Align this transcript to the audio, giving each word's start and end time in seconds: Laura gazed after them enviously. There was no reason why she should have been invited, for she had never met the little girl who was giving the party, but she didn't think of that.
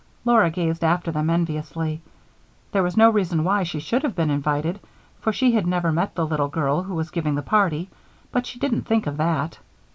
Laura 0.25 0.49
gazed 0.49 0.83
after 0.83 1.11
them 1.11 1.29
enviously. 1.29 2.01
There 2.71 2.81
was 2.81 2.97
no 2.97 3.11
reason 3.11 3.43
why 3.43 3.61
she 3.61 3.79
should 3.79 4.01
have 4.01 4.15
been 4.15 4.31
invited, 4.31 4.79
for 5.19 5.31
she 5.31 5.51
had 5.51 5.67
never 5.67 5.91
met 5.91 6.15
the 6.15 6.25
little 6.25 6.47
girl 6.49 6.81
who 6.81 6.95
was 6.95 7.11
giving 7.11 7.35
the 7.35 7.43
party, 7.43 7.87
but 8.31 8.47
she 8.47 8.57
didn't 8.57 8.87
think 8.87 9.05
of 9.05 9.17
that. 9.17 9.59